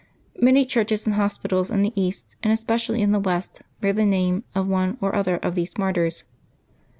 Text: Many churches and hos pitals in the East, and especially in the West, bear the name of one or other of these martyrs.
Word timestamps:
Many 0.41 0.65
churches 0.65 1.05
and 1.05 1.13
hos 1.13 1.37
pitals 1.37 1.69
in 1.69 1.83
the 1.83 1.93
East, 1.95 2.35
and 2.41 2.51
especially 2.51 3.03
in 3.03 3.11
the 3.11 3.19
West, 3.19 3.61
bear 3.81 3.93
the 3.93 4.03
name 4.03 4.43
of 4.55 4.67
one 4.67 4.97
or 4.99 5.13
other 5.13 5.35
of 5.37 5.53
these 5.53 5.77
martyrs. 5.77 6.23